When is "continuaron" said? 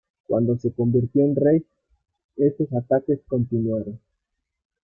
3.27-3.99